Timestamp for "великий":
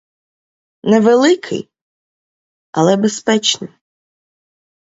0.99-1.69